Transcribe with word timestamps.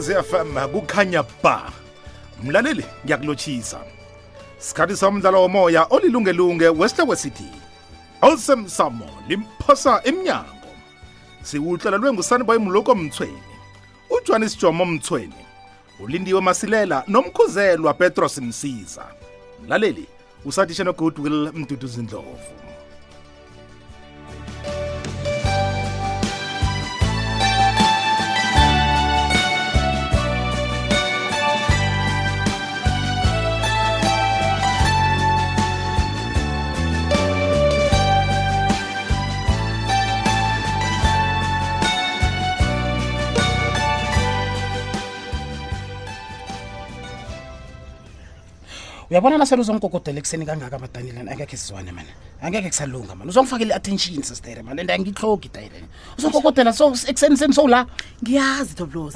ikwekwezi 0.00 0.28
FM 0.28 0.56
kukhanya 0.72 1.22
ba 1.44 1.68
mlaleli 2.42 2.84
ngiyakulotshisa 3.04 3.78
sikhathi 4.58 4.96
somdlalo 4.96 5.42
womoya 5.44 5.84
olilungelunge 5.90 6.68
wesihloko 6.68 7.16
sithi 7.16 7.44
awesome 8.22 8.68
samo 8.68 9.04
limphosa 9.28 10.00
emnyango 10.04 10.68
siwuhlalelwe 11.42 12.12
ngusaniboy 12.12 12.58
mloko 12.58 12.94
mthweni 12.94 13.42
ujohannes 14.10 14.58
jomo 14.58 14.84
mthweni 14.84 15.42
ulindiwe 16.00 16.40
masilela 16.40 17.04
nomkhuzelwa 17.08 17.94
petros 17.94 18.38
msiza 18.38 19.04
mlaleli 19.64 20.06
usatisha 20.44 20.84
nogoodwill 20.84 21.52
mdudu 21.54 21.86
zindlovu 21.86 22.38
uyabona 49.10 49.38
nasele 49.42 49.60
uzongigogodela 49.62 50.18
ekuseni 50.22 50.46
kangaka 50.46 50.76
amadanilan 50.78 51.26
angekhe 51.28 51.56
sizwane 51.58 51.90
mane 51.90 52.12
angekhe 52.40 52.70
kusalunga 52.70 53.14
mane 53.18 53.28
uzongifakela 53.30 53.74
i-attention 53.74 54.22
sister 54.22 54.62
mane 54.62 54.80
and 54.86 54.90
angihlogi 54.90 55.50
dayilen 55.50 55.84
uzogogodela 56.18 56.70
so 56.72 56.86
ekuseni 57.10 57.36
seni 57.36 57.52
sowula 57.54 57.86
ngiyazi 58.22 58.74
toblos 58.78 59.14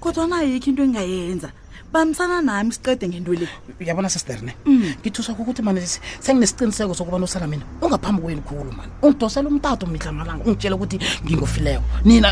kodwa 0.00 0.26
nayikho 0.28 0.68
into 0.68 0.82
engingayenza 0.84 1.50
bamisana 1.92 2.42
nami 2.44 2.72
siqede 2.72 3.08
ngento 3.08 3.32
le 3.32 3.48
uyabona 3.80 4.08
sister 4.12 4.36
ne 4.42 4.52
mm. 4.66 4.94
ngithuswa 5.00 5.34
kukuthi 5.34 5.62
mane 5.62 5.80
senginesiqiniseko 6.20 6.92
sokubana 6.94 7.24
usala 7.24 7.46
mina 7.48 7.64
ungaphambi 7.80 8.20
kweni 8.22 8.42
khulu 8.44 8.72
mane 8.76 8.92
ungidosela 9.00 9.48
umtato 9.48 9.86
mihla 9.86 10.12
malanga 10.12 10.44
ungitshela 10.44 10.76
ukuthi 10.76 11.00
ngingofileko 11.24 11.84
nina 12.04 12.28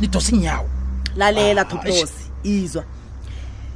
nidose 0.00 0.32
inyawo 0.32 0.68
lalela 1.16 1.64
toblos 1.64 2.08
izwa 2.42 2.84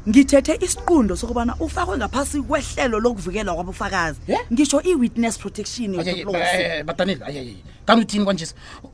ngithethe 0.08 0.58
isiqundo 0.60 1.16
sokubana 1.16 1.54
ufakwe 1.60 1.94
ngaphasi 1.98 2.42
kwehlelo 2.42 2.98
lokuvikelwa 3.00 3.54
kwabufakazi 3.54 4.18
ngisho 4.52 4.80
i-witness 4.82 5.38
protection 5.38 5.94
badanile 6.84 7.54
kanti 7.86 8.02
uthini 8.02 8.24
kwanje 8.24 8.46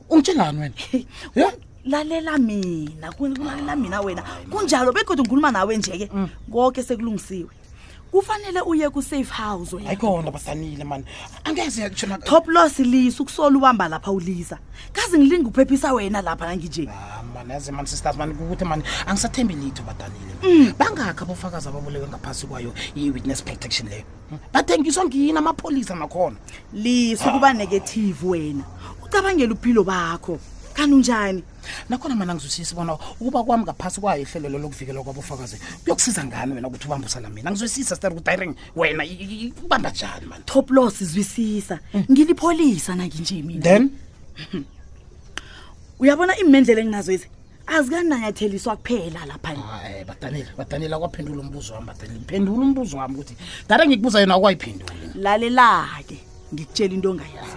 ungitshelani 0.09 0.59
wena 0.61 1.51
lalela 1.85 2.37
mina 2.37 3.11
kulalela 3.11 3.75
mina 3.75 3.97
ah. 3.97 4.01
wena 4.01 4.23
kunjalo 4.53 4.91
bekhodwa 4.93 5.23
ngikhuluma 5.25 5.51
nawe 5.51 5.77
nje-ke 5.77 6.09
mm. 6.13 6.29
konke 6.51 6.83
sekulungisiwe 6.83 7.49
kufanele 8.13 8.61
uye 8.61 8.89
ku-safe 8.89 9.33
house 9.33 9.73
ayikhona 9.87 10.31
basanile 10.31 10.83
mani 10.83 11.05
angeze 11.43 11.89
top 12.25 12.47
loss 12.47 12.79
lisa 12.79 13.23
ukusola 13.23 13.57
uhamba 13.57 13.87
lapha 13.89 14.11
uliza 14.11 14.59
kazi 14.93 15.17
ngilinga 15.17 15.49
uphephisa 15.49 15.93
wena 15.93 16.21
lapha 16.21 16.45
nanginje 16.45 16.89
ah 16.93 17.18
mani 17.33 17.51
yazi 17.51 17.71
mani 17.71 17.87
sisters 17.87 18.17
mani 18.17 18.33
kukuthi 18.33 18.65
mani 18.65 18.83
angisathembi 19.05 19.53
litho 19.53 19.83
badalile 19.83 20.33
mm. 20.43 20.73
bangakhi 20.79 21.23
abofakazi 21.23 21.67
ababoleke 21.69 22.07
ngaphasi 22.07 22.47
kwayo 22.47 22.73
i-witness 22.95 23.41
protection 23.43 23.89
leyo 23.89 24.03
hmm? 24.29 24.39
bathengiswa 24.53 25.05
ngini 25.05 25.37
amapholisa 25.37 25.95
nakhona 25.95 26.35
lise 26.73 27.23
ah. 27.25 27.31
kuba 27.31 27.53
negative 27.53 28.17
wena 28.27 28.63
ucabangela 29.05 29.53
uphilo 29.53 29.83
bakho 29.83 30.39
kanunjani 30.73 31.43
nakhona 31.89 32.15
mani 32.15 32.31
angizwisisi 32.31 32.75
bona 32.75 32.93
ukuba 33.19 33.43
kwami 33.43 33.63
ngaphasi 33.63 34.01
kwayo 34.01 34.21
ihlelo 34.21 34.49
lelo 34.49 34.67
kuvikelwa 34.69 35.03
kwabofakazi 35.03 35.57
kuyokusiza 35.83 36.23
ngani 36.25 36.53
wena 36.53 36.67
ukuthi 36.67 36.87
ubambisana 36.87 37.29
mina 37.29 37.49
angizwisisa 37.49 37.95
star 37.95 38.13
kudiring 38.13 38.55
wena 38.75 39.05
ubamba 39.63 39.89
njani 39.89 40.25
mani 40.25 40.43
top 40.45 40.69
law 40.71 40.89
sizwisisa 40.89 41.79
hmm. 41.91 42.05
ngilipholisa 42.11 42.95
nanginje 42.95 43.41
mina 43.41 43.61
then 43.63 43.89
hmm 44.51 44.63
uyabona 46.03 46.33
imendlela 46.43 46.79
enginazo 46.81 47.11
ezi 47.15 47.27
azikananyatheliswa 47.75 48.73
kuphela 48.79 49.21
lapha 49.29 49.51
badanile 50.09 50.51
badanile 50.59 50.93
akwaphendula 50.95 51.39
umbuzo 51.45 51.71
wami 51.75 51.87
badanile 51.91 52.19
mphendula 52.23 52.61
umbuzo 52.67 52.95
wami 52.99 53.15
ukuthi 53.17 53.35
dala 53.67 53.83
ngikubuza 53.85 54.19
yena 54.23 54.35
akwayiphendula 54.37 54.91
lalela-ke 55.25 56.17
ngikutshela 56.53 56.93
into 56.95 57.07
ongayazi 57.11 57.55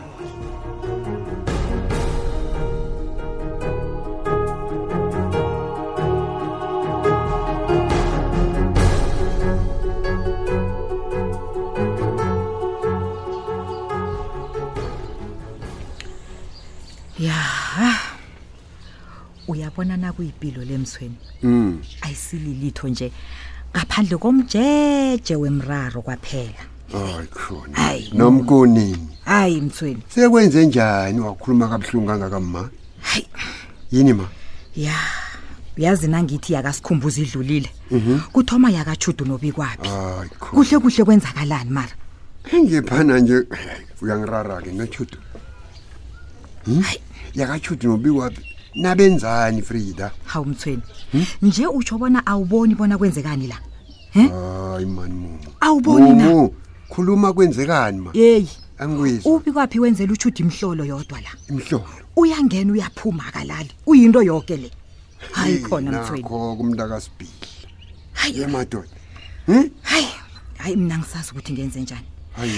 bona 19.82 19.96
nakuyipilo 19.96 20.64
lemsweni 20.64 21.14
mm. 21.42 21.82
ayisili 22.00 22.54
litho 22.54 22.88
nje 22.88 23.12
ngaphandle 23.76 24.16
komjeje 24.16 25.36
wemraro 25.36 26.02
kwaphela 26.02 26.58
ayi 26.94 27.26
khona 27.26 27.76
hayi 27.76 28.10
nomkonini 28.16 29.08
hayi 29.24 29.60
mthweni 29.60 30.02
sekwenze 30.08 30.66
njani 30.66 31.20
wakhuluma 31.20 31.68
kabuhlungu 31.68 32.30
kamma 32.30 32.70
hayi 33.02 33.26
yini 33.92 34.12
ma 34.12 34.28
ya 34.76 34.94
uyazi 35.78 36.08
nangithi 36.08 36.52
yakasikhumbuza 36.52 37.20
idlulile 37.20 37.70
mhm. 37.90 38.18
kuthoma 38.32 38.70
yakatshudu 38.70 39.24
nobikwaphi 39.24 39.88
kuhle 40.38 40.78
kuhle 40.78 41.04
kwenzakalani 41.04 41.70
mara 41.70 41.94
engiphana 42.52 43.18
nje 43.18 43.44
uyangirara 44.02 44.62
ke 44.62 44.72
nothudu 44.72 45.18
hmm? 46.66 46.80
hayi 46.82 47.00
yakatshudu 47.34 47.88
nobikwaphi 47.88 48.51
nabenzani 48.74 49.62
frida 49.62 50.10
hawu 50.24 50.46
mthweni 50.46 50.82
hmm? 51.12 51.26
nje 51.42 51.66
utsho 51.66 51.98
bona 51.98 52.26
awuboni 52.26 52.74
bona 52.74 52.98
kwenzekani 52.98 53.46
la 53.46 53.58
hayi 54.14 54.86
mani 54.86 55.14
mumu 55.14 55.38
awuboni 55.60 56.10
na 56.14 56.48
khuluma 56.88 57.32
kwenzekani 57.32 57.98
ma 58.00 58.10
yeyi 58.14 58.48
angikuyizwa 58.78 59.32
ubi 59.32 59.52
kwaphi 59.52 59.80
wenzela 59.80 60.12
utshudi 60.12 60.42
imhlolo 60.42 60.84
yodwa 60.84 61.20
la 61.20 61.28
imhlolo 61.50 61.84
uyangena 62.16 62.72
uyaphuma 62.72 63.26
akalali 63.26 63.70
uyinto 63.86 64.22
yonke 64.22 64.56
le 64.56 64.70
hayi 65.32 65.58
khona 65.58 65.90
mthweninakhoko 66.02 66.52
umntakasibhili 66.52 67.30
hayi 68.12 68.40
emadoda 68.42 68.88
hmm? 69.46 69.70
hayi 69.82 70.06
hayi 70.58 70.76
mina 70.76 70.98
ngisazi 70.98 71.30
ukuthi 71.30 71.52
ngenze 71.52 71.80
njani 71.80 72.06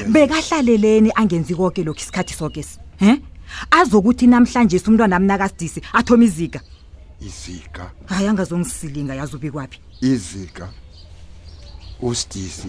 bekahlaleleni 0.09 1.11
angenzi 1.15 1.55
konke 1.55 1.85
lokhu 1.85 2.01
isikhathi 2.01 2.35
sokesi 2.35 2.79
em 3.01 3.19
azokuthi 3.71 4.27
namhlanje 4.27 4.79
umntwana 4.87 5.17
amnakasidisi 5.17 5.81
athoma 5.93 6.25
izika 6.25 6.61
izika 7.21 7.91
hayi 8.07 8.27
angazongisilinga 8.29 9.15
yazi 9.15 9.37
ubi 9.37 9.51
kwaphi 9.51 9.79
izika 10.01 10.69
usidisi 12.03 12.69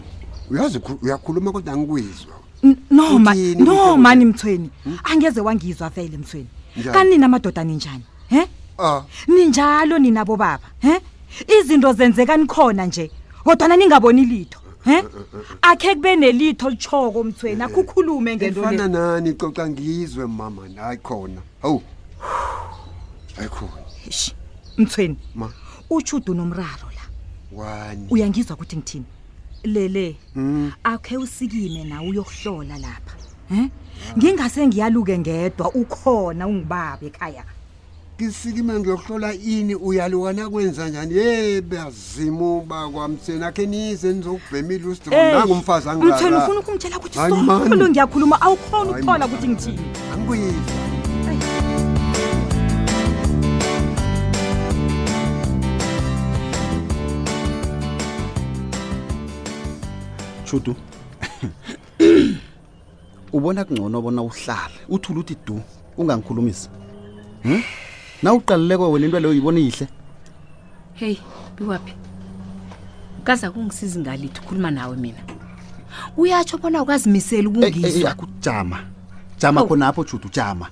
uyazi 0.51 0.79
uyakhuluma 1.01 1.51
kodwa 1.51 1.73
angikwizwa 1.73 2.35
noma 2.91 3.33
no 3.57 3.97
mani 3.97 4.25
mthweni 4.25 4.69
angeze 5.03 5.41
wangizwa 5.41 5.89
vele 5.89 6.17
mthweni 6.17 6.47
kanina 6.93 7.25
amadoda 7.25 7.63
ninjani 7.63 8.03
he 8.29 8.47
ninjalo 9.27 9.99
ninabo 9.99 10.35
baba 10.35 10.65
he 10.79 11.01
izinto 11.59 11.93
zenzeka 11.93 12.38
nikhona 12.38 12.85
nje 12.85 13.11
kodwana 13.43 13.75
ningaboni 13.77 14.25
litho 14.25 14.59
akhe 15.61 15.95
kube 15.95 16.15
nelitho 16.15 16.69
litshoko 16.69 17.23
mthweni 17.23 17.61
eh, 17.61 17.61
eh. 17.61 17.65
akhukhulume 17.71 18.35
ngentofana 18.35 18.87
nani 18.87 19.33
coca 19.33 19.65
ngizwe 19.69 20.25
mama 20.25 20.61
hayi 20.75 20.97
khona 20.97 21.41
hawu 21.61 21.81
hayi 23.35 23.49
khona 23.49 23.83
mthweni 24.77 25.17
utshudu 25.89 26.33
nomraro 26.33 26.87
la 26.97 27.03
wani 27.63 28.07
uyangizwa 28.09 28.55
ukuthi 28.55 28.75
ngithini 28.77 29.05
lele 29.63 30.15
hmm. 30.33 30.71
akhe 30.83 31.17
usikime 31.17 31.83
nawe 31.83 32.09
uyokuhlola 32.09 32.77
lapha 32.77 33.17
um 33.51 33.69
ngingase 34.17 34.67
ngiyaluke 34.67 35.17
ngedwa 35.19 35.67
ukhona 35.75 36.47
ungibaba 36.47 37.05
ekhaya 37.07 37.43
kisikima 38.17 38.79
ngiyokuhlola 38.79 39.33
ini 39.33 39.75
uyalukana 39.75 40.50
kwenza 40.50 40.89
njani 40.89 41.13
ye 41.17 41.62
bazimu 41.62 42.62
bakwamsena 42.62 43.51
khe 43.51 43.65
nize 43.67 44.13
nizokubhemile 44.13 44.88
ustronangumfazi 44.88 45.89
angmthen 45.89 46.33
ufuna 46.39 46.59
ukungitshela 46.59 46.97
kuthiso 47.00 47.77
ngiyakhuluma 47.89 48.41
awukhona 48.41 48.91
ukuthola 48.91 49.25
ukuthi 49.25 49.47
ngithini 49.50 49.81
chutu 60.44 60.75
ubona 63.35 63.62
kungcono 63.67 63.97
obona 64.00 64.21
uhlale 64.23 64.79
uthule 64.89 65.19
uthi 65.19 65.35
du 65.47 65.59
ungangikhulumisa 65.97 66.69
hmm? 67.44 67.62
na 68.25 68.33
uqalileko 68.33 68.92
wena 68.92 69.06
into 69.06 69.19
leyo 69.19 69.30
uyibona 69.31 69.60
ihle 69.60 69.88
heyi 70.94 71.19
biwaphi 71.57 71.94
kaza 73.24 73.51
kungisizi 73.51 74.00
ngalithi 74.00 74.39
ukhuluma 74.42 74.72
nawe 74.72 74.98
mina 74.98 75.19
uyatsho 76.18 76.57
bona 76.57 76.81
ukazimisela 76.81 77.50
ukungiyakujama 77.54 78.80
jama 79.38 79.62
khonapho 79.62 80.01
judu 80.04 80.30
jama 80.33 80.68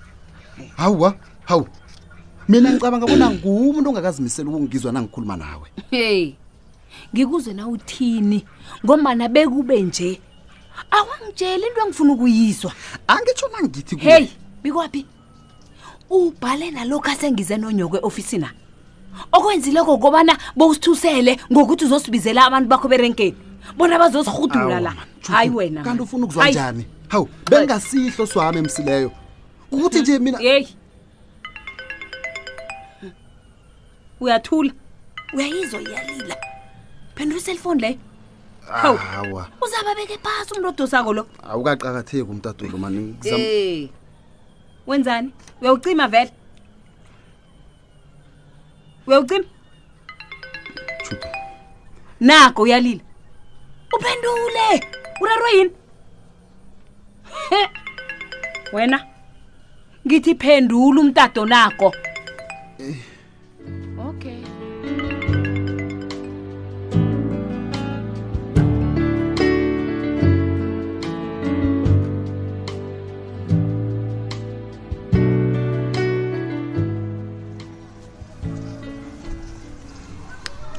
hawuwa 0.77 1.15
hawu 1.45 1.67
mina 2.49 2.71
ngicabanga 2.73 3.05
bona 3.05 3.29
ngumuntu 3.29 3.89
ongakazimisela 3.89 4.49
ukungizwa 4.49 4.91
nangikhuluma 4.91 5.37
nawe 5.37 5.67
heyi 5.91 6.35
ngikuzwe 7.13 7.53
na 7.53 7.67
uthini 7.67 8.45
ngombana 8.85 9.29
bekube 9.29 9.81
nje 9.81 10.21
awangitsheli 10.91 11.63
into 11.67 11.81
engifuna 11.81 12.13
ukuyizwa 12.13 12.71
angitsho 13.07 13.45
nangithi 13.53 13.95
heyi 13.95 14.29
bikwaphi 14.63 15.05
ubhale 16.17 16.67
nalokhu 16.77 17.07
asengize 17.11 17.55
nonyoko 17.57 17.97
e-ofisina 17.97 18.47
okwenzile 19.37 19.81
kokobana 19.89 20.33
bowusithusele 20.57 21.33
ngokuthi 21.51 21.85
uzosibizela 21.85 22.39
abantu 22.47 22.67
bakho 22.69 22.87
berenkeni 22.87 23.35
bona 23.77 23.95
bazosirhudula 24.01 24.79
la 24.79 24.91
hayi 25.31 25.49
wenakanti 25.49 26.01
ufuna 26.03 26.23
ukuzwanjani 26.25 26.85
hawu 27.09 27.27
bengasihlo 27.49 28.25
swami 28.27 28.57
emsileyo 28.59 29.11
ukuthi 29.71 30.01
nje 30.01 30.19
mina 30.19 30.39
yeyi 30.41 30.67
uyathula 34.19 34.71
uyayizwa 35.33 35.81
iyalila 35.81 36.35
phendula 37.15 37.41
iselfoni 37.41 37.81
leyo 37.81 37.97
hawu 38.65 39.41
uzababeke 39.65 40.17
phasi 40.23 40.53
umntu 40.53 40.69
odosako 40.69 41.13
lo 41.13 41.23
awukaqakatheki 41.49 42.21
umtatulo 42.31 42.77
mani 42.77 43.15
wenzani 44.87 45.31
uyawucima 45.61 46.07
vele 46.07 46.31
uyawucima 49.07 49.45
nako 52.19 52.61
uyalila 52.61 53.01
uphendule 53.97 54.87
urarwe 55.21 55.51
yini 55.57 55.71
wena 58.73 59.07
ngithi 60.07 60.35
phendula 60.35 61.01
umtado 61.01 61.45
nako 61.45 61.95
eh. 62.79 62.97
okay 64.09 64.43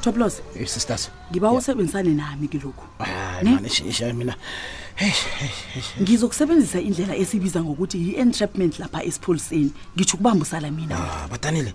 toplos 0.04 0.42
hey, 0.54 0.66
sisters 0.68 1.08
ngiba 1.32 1.48
yeah. 1.48 1.58
usebenzisane 1.58 2.10
nami 2.12 2.48
kilokhu 2.48 2.84
ah, 2.98 3.40
manishisha 3.44 4.12
mina 4.12 4.36
ngizokusebenzisa 6.02 6.78
indlela 6.86 7.16
esibiza 7.22 7.58
ngokuthi 7.64 7.98
yi-entrapment 8.06 8.74
lapha 8.80 9.00
esipholiseni 9.08 9.70
ngitsho 9.96 10.14
ukubambusala 10.16 10.70
mina 10.70 10.94
ah, 11.00 11.28
batanile 11.32 11.72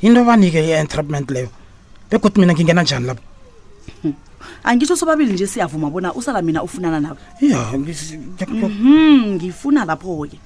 into 0.00 0.18
abanike 0.20 0.60
i-entrapment 0.68 1.28
leyo 1.30 1.48
bekuthi 2.10 2.40
mina 2.40 2.52
ngingena 2.54 2.82
njani 2.82 3.06
lapho 3.06 3.22
hmm 4.02 4.14
angitsho 4.66 4.96
sobabili 4.96 5.32
nje 5.32 5.46
siyavuma 5.46 5.90
bona 5.90 6.14
usala 6.14 6.42
mina 6.42 6.62
ufunana 6.62 7.00
nawe 7.00 7.16
mhm, 7.40 9.34
ngifuna 9.34 9.84
lapho-ke 9.86 10.38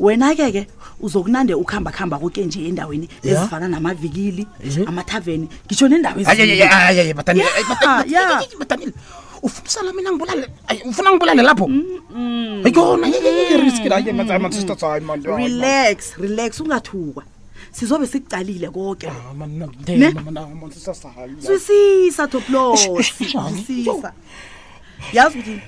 wena-ke 0.00 0.48
ke 0.52 0.62
uzokunande 1.00 1.52
ukuhambakuhamba 1.54 2.16
kuke 2.18 2.44
nje 2.44 2.64
endaweni 2.68 3.08
ezifana 3.22 3.68
namavikili 3.68 4.46
mhm. 4.64 4.88
amathaveni 4.88 5.48
ngitsho 5.68 5.88
nendawo 5.88 6.16
ufuna 9.42 9.66
usala 9.66 9.92
mina 9.92 10.10
ngibulaleufuna 10.12 11.08
ngibulale 11.12 11.42
lapho 11.44 11.68
yona 12.74 13.08
relax 15.38 16.12
relax 16.18 16.60
ungathukwa 16.60 17.22
mm 17.26 17.32
sizobe 17.76 18.06
sicalile 18.06 18.68
konke 18.70 19.06
ah, 19.06 19.20
swisisa 21.40 22.24
toplosisa 22.26 24.12
yazi 25.12 25.38
ukuthi 25.38 25.60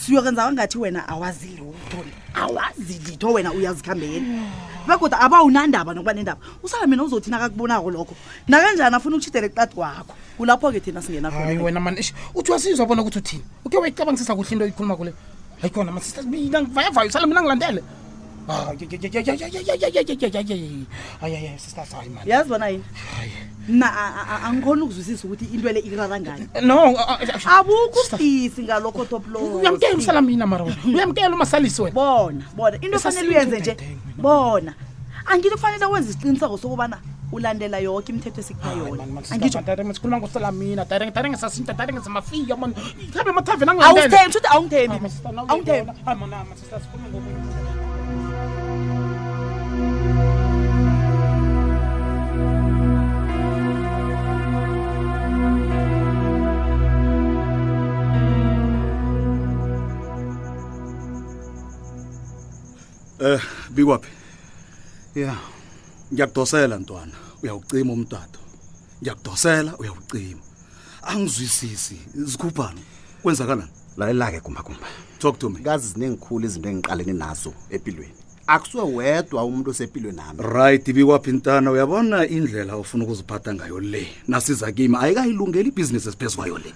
siyokwenza 0.00 0.42
kangathi 0.44 0.78
wena 0.78 1.08
awazi 1.08 1.48
lutho 1.58 1.98
awazi 2.44 2.94
litho 3.06 3.32
wena 3.32 3.52
uyazikhambeni 3.52 4.40
bekoda 4.86 5.20
aba 5.20 5.42
unandaba 5.42 5.94
nokuba 5.94 6.12
nendaba 6.12 6.40
usala 6.62 6.86
mina 6.86 7.02
uzothi 7.02 7.30
nakakubonako 7.30 7.90
lokho 7.90 8.14
nakanjani 8.48 8.96
afuna 8.96 9.16
ukushidela 9.16 9.46
ekuqadi 9.46 9.74
kwakho 9.74 10.14
kulapho-ke 10.36 10.80
thina 10.80 11.00
singena 11.02 11.30
hayi 11.30 11.58
wena 11.58 11.80
mani 11.80 12.04
uthi 12.34 12.50
uyasizwa 12.52 12.86
bona 12.86 13.02
ukuthi 13.02 13.18
uthini 13.18 13.42
uke 13.64 13.76
wayicabangisisa 13.78 14.36
kuhle 14.36 14.52
into 14.52 14.66
yikhuluma 14.68 14.96
kule 14.96 15.14
hayi 15.62 15.72
khona 15.72 15.92
mansisa 15.92 16.22
mina 16.22 16.60
ngivayavayo 16.62 17.08
usala 17.08 17.26
mina 17.26 17.40
ngilandele 17.40 17.82
yazi 22.26 22.48
bona 22.48 22.68
yini 22.68 22.84
mna 23.68 23.96
angikhona 24.44 24.84
ukuzwisisa 24.84 25.24
ukuthi 25.28 25.44
into 25.54 25.72
le 25.72 25.80
ikrarangani 25.80 26.48
no 26.62 26.92
abukho 27.48 27.98
ubisi 28.12 28.62
ngalokho 28.62 29.04
toployamkela 29.08 29.94
umsala 29.94 30.20
mina 30.22 30.46
mara 30.46 30.64
uyamkela 30.84 31.34
umasalisi 31.34 31.82
wena 31.82 31.94
bona 31.94 32.44
bona 32.56 32.76
into 32.82 32.96
efanele 32.98 33.28
uyenze 33.32 33.58
nje 33.60 33.76
bona 34.18 34.74
angito 35.26 35.54
kufanele 35.56 35.84
wenze 35.86 36.10
isiqiniseko 36.10 36.58
sokubana 36.58 36.98
ulandela 37.32 37.78
yoke 37.78 38.12
imithetho 38.12 38.40
esikuphayonaikhuluma 38.40 40.18
ngosala 40.20 40.52
mina 40.52 40.84
dare 40.84 41.10
ngesasinta 41.30 41.72
dare 41.72 41.92
ngesamafiya 41.92 42.56
mona 42.56 42.74
hambe 43.16 43.32
mathaveni 43.32 43.70
angawuthembi 43.72 44.32
futhi 44.32 44.48
awungithembi 44.52 45.10
awungithembi 45.48 45.92
Eh 63.20 63.38
bikwapi? 63.70 64.08
Ya. 65.14 65.36
Ngiyakudosela 66.12 66.78
ntwana, 66.78 67.12
uyawucima 67.42 67.92
umntado. 67.92 68.38
Ngiyakudosela, 69.02 69.78
uyawucima. 69.78 70.40
Angizwisisi, 71.02 71.98
zikhuphana. 72.14 72.80
Kwenzakala? 73.22 73.68
Lalela 73.96 74.30
ke 74.32 74.40
kumba 74.40 74.62
kumba. 74.62 74.86
Talk 75.18 75.38
to 75.38 75.48
me. 75.50 75.60
Ngazi 75.60 75.88
zinengikhulu 75.88 76.44
izinto 76.46 76.68
engiqalene 76.68 77.12
nazo 77.12 77.52
epilweni. 77.70 78.14
akusuwe 78.46 78.84
wedwa 78.94 79.44
umuntu 79.44 79.70
osempilwe 79.70 80.12
nami 80.12 80.40
right 80.54 80.84
bikwaphi 80.92 81.32
ntana 81.32 81.70
uyabona 81.70 82.28
indlela 82.28 82.76
ofuna 82.76 83.04
ukuziphatha 83.04 83.54
ngayo 83.54 83.80
le 83.80 84.02
nasiza 84.28 84.72
kimi 84.72 84.96
ayikayilungeli 85.00 85.68
ibhizinisi 85.68 86.08
esiphezu 86.08 86.36
kwayo 86.36 86.58
le 86.58 86.70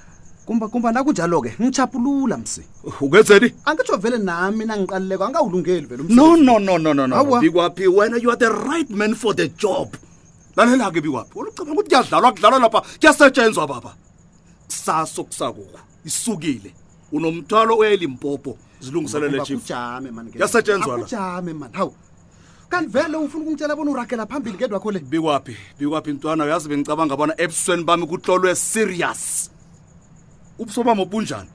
kumba 0.48 0.66
kumba 0.72 0.88
nakunjalo 0.96 1.38
ke 1.44 1.50
ngichapulula 1.60 2.36
msi 2.40 2.62
ungenzeni 3.04 3.48
angitsho 3.68 3.96
vele 4.00 4.18
nami 4.18 4.64
nangiqaluleko 4.64 5.24
angawulungeli 5.28 5.86
vele 5.90 6.02
no 6.08 6.28
no 6.36 6.56
no 6.58 6.74
no 6.84 6.92
no 6.96 7.04
no 7.06 7.40
bikwaphi 7.44 7.84
wena 7.96 8.16
you 8.16 8.30
are 8.32 8.38
the 8.44 8.48
right 8.66 8.88
man 9.00 9.12
for 9.14 9.32
the 9.40 9.46
job 9.62 9.88
lalela-ke 10.56 11.00
bikwaphi 11.04 11.32
olucabanga 11.38 11.74
ukuthi 11.80 11.88
kuyadlalwa 11.92 12.30
kudlalwa 12.32 12.58
lapha 12.64 12.80
kuyasetshenzwa 12.98 13.64
baba 13.72 13.92
saso 14.68 15.20
kusakukho 15.28 15.78
isukile 16.04 16.70
unomthwalo 17.12 17.76
uyayilimpopo 17.76 18.56
zilungiselele 18.80 19.42
kuyasetshenzwaame 20.32 21.52
mani 21.60 21.72
hawu 21.76 21.94
kanti 22.68 22.90
vele 22.90 23.16
ufuna 23.16 23.42
ukungitshela 23.42 23.76
bona 23.76 23.90
uragela 23.90 24.26
phambili 24.26 24.56
kedwakho 24.58 24.90
le 24.92 24.98
bikwaphi 24.98 25.56
bikwaphi 25.78 26.10
ntwana 26.12 26.44
uyazi 26.44 26.68
bengicabanga 26.68 27.16
bona 27.16 27.34
ebusweni 27.36 27.84
bami 27.84 28.06
kuhlolwe 28.06 28.54
serious 28.54 29.50
ubusobama 30.58 31.02
obunjani 31.02 31.48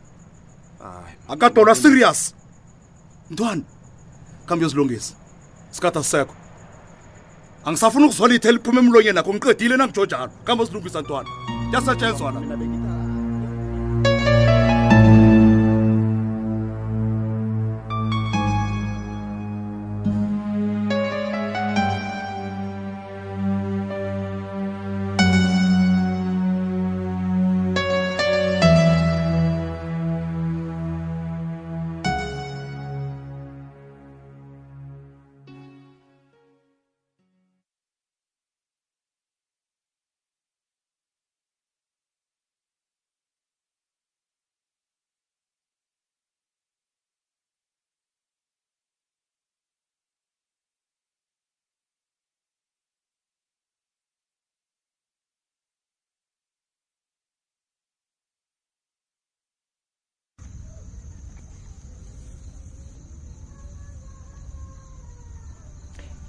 akadolwa 1.29 1.75
serious 1.75 2.36
mntwana 3.31 3.62
kambe 4.45 4.65
uzilungisi 4.65 5.15
sikhathi 5.72 6.00
asisekho 6.00 6.36
angisafuna 7.65 8.05
ukuzwalitha 8.05 8.50
eliphuma 8.50 8.79
emlonyeni 8.79 9.15
nakho 9.15 9.31
ngiqedile 9.33 9.77
nangijojalo 9.77 10.31
kambe 10.45 10.63
uzilungisa 10.63 11.01
ntwana 11.01 11.29
kuyasetshenzwa 11.72 12.31
la 12.31 12.39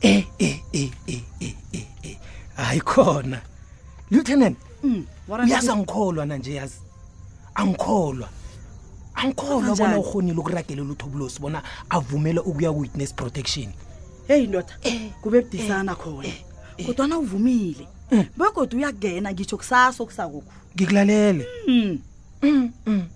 e 0.05 0.29
e 0.39 0.61
e 0.71 0.93
e 1.11 1.17
e 1.41 1.55
e 1.73 1.87
e 2.05 2.17
hayi 2.57 2.81
khona 2.81 3.41
lieutenant 4.11 4.57
uyazi 5.29 5.67
mm, 5.69 5.73
angikholwa 5.73 6.27
na 6.27 6.37
nje 6.39 6.55
yazi 6.55 6.75
angikholwa 7.55 8.29
angikholwa 9.15 9.77
bona 9.77 9.99
ukhonile 9.99 10.39
ukuragela 10.39 10.83
lutho 10.85 11.07
bulosi 11.07 11.41
bona 11.41 11.63
avumele 11.91 12.39
ukuya 12.41 12.71
witness 12.71 13.15
protection 13.15 13.73
heyi 14.29 14.47
ndoda 14.47 14.79
kube 15.21 15.41
budisana 15.43 15.95
khona 15.95 16.29
kodwana 16.87 17.19
uvumile 17.19 17.89
begodwa 18.37 18.77
uyakungena 18.79 19.33
ngitsho 19.33 19.57
kusasa 19.57 20.03
okusakokhu 20.03 20.53
ngikulalele 20.77 21.47
mm. 21.69 21.99
Mm, 22.43 23.09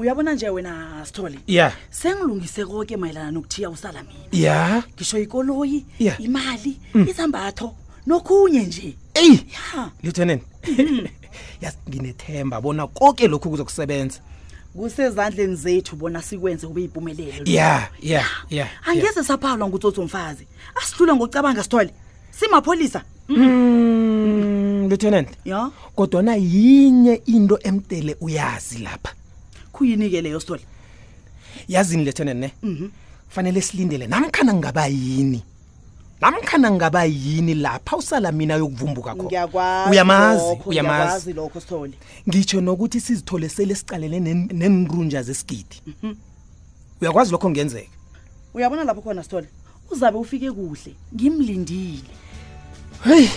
uyabona 0.00 0.34
nje 0.34 0.48
wena 0.48 1.02
sithole 1.06 1.34
ya 1.34 1.42
yeah. 1.54 1.72
sengilungise 1.90 2.64
koke 2.66 2.96
mayelana 2.96 3.30
nokuthiya 3.30 3.70
usala 3.70 4.02
mina 4.02 4.24
ya 4.32 4.40
yeah. 4.56 4.82
ngisho 4.96 5.18
ikoloyi 5.18 5.84
yeah. 5.98 6.20
imali 6.20 6.78
mm. 6.94 7.06
izambatho 7.08 7.74
nokhunye 8.06 8.62
nje 8.66 8.94
eyi 9.14 9.46
ya 9.74 9.90
lieutenant 10.02 10.42
mm. 10.78 11.06
yas 11.62 11.76
nginethemba 11.90 12.60
bona 12.60 12.86
konke 12.86 13.28
lokhu 13.28 13.50
kuzokusebenza 13.50 14.18
kusezandleni 14.76 15.56
zethu 15.56 15.96
bona 15.96 16.22
sikwenze 16.22 16.66
ube 16.66 16.82
yipumelelo 16.82 17.44
ya 17.44 17.44
yeah. 17.44 17.90
ya 18.02 18.24
ya 18.50 18.68
angeze 18.86 19.24
saphawulwa 19.24 19.68
ngutsotsomfazi 19.68 20.46
asihlule 20.82 21.12
ngokucabanga 21.14 21.62
sithole 21.62 21.90
simapholisa 22.30 23.02
mm. 23.28 23.36
Mm, 23.42 24.88
lieutenant 24.88 25.28
ya 25.44 25.70
kodwana 25.94 26.36
yinye 26.36 27.22
into 27.26 27.58
emdele 27.62 28.16
uyazi 28.20 28.78
lapha 28.78 29.12
khuyini-ke 29.80 30.20
leyo 30.22 30.40
stoli 30.40 30.62
yazini 31.68 32.02
lieutenant 32.04 32.36
ne 32.40 32.48
kufanele 32.48 32.80
mhm. 33.34 33.44
mm 33.44 33.50
-hmm. 33.54 33.60
silindele 33.60 34.06
namkhana 34.06 34.54
ngaba 34.54 34.86
yini 34.86 35.42
namkhana 36.20 36.70
ngaba 36.70 37.04
yini 37.04 37.54
lapha 37.54 37.96
usala 37.96 38.32
mina 38.32 38.54
yokuvumbuka 38.54 39.14
khonauyamazi 39.14 40.56
uyamazi 40.66 41.34
ngitsho 42.28 42.60
nokuthi 42.60 43.00
sizithole 43.00 43.48
sele 43.48 43.74
sicalele 43.74 44.20
nenrunja 44.52 45.22
zesigidi 45.22 45.82
mm 45.86 45.94
-hmm. 46.02 46.14
uyakwazi 47.00 47.32
lokho 47.32 47.48
kungenzeka 47.48 47.90
uyabona 48.54 48.84
lapho 48.84 49.00
khona 49.02 49.22
stole 49.24 49.48
uzabe 49.90 50.18
ufike 50.18 50.50
kuhle 50.52 50.92
ngimlindile 51.14 52.12
heyi 53.04 53.30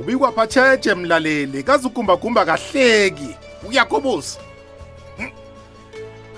ubikwa 0.00 0.32
phatsheje 0.32 0.94
mlaleli 0.94 1.62
kazugumbagumba 1.62 2.44
kahleki 2.44 3.36
uyakhobuza 3.68 4.38
hm. 5.16 5.28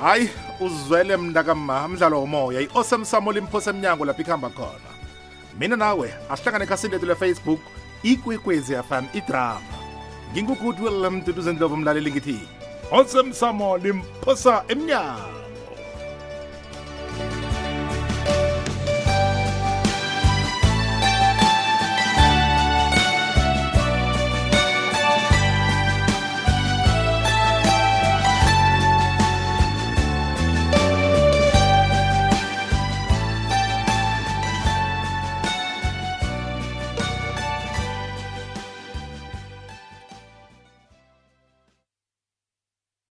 hayi 0.00 0.28
uzwele 0.60 1.16
mna 1.16 1.42
kama 1.44 1.84
umdlalo 1.84 2.20
womoya 2.20 2.60
i-osam 2.60 3.04
samol 3.04 3.36
imphosa 3.36 3.70
emnyango 3.70 4.04
lapho 4.04 4.22
ikuhamba 4.22 4.50
khona 4.52 4.90
mina 5.58 5.76
nawe 5.76 6.12
asihlangane 6.30 6.64
ekhasini 6.64 6.92
lethu 6.92 7.06
lefacebook 7.06 7.60
ikwekwezi 8.02 8.74
fm 8.82 9.04
idrama 9.14 9.76
ngingugoodwill 10.32 11.10
mduduze 11.10 11.52
ndlovu 11.52 11.76
mlaleli 11.76 12.10
ngithi 12.12 12.38
awesome 12.92 13.32
samo 13.32 13.78
limphosa 13.78 14.64
emnyango 14.68 15.35